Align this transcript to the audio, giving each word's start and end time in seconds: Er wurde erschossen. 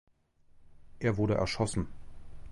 Er 0.97 1.17
wurde 1.17 1.35
erschossen. 1.37 1.85